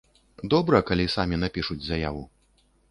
Добра, 0.53 0.81
калі 0.91 1.05
самі 1.17 1.41
напішуць 1.45 1.83
заяву. 1.91 2.27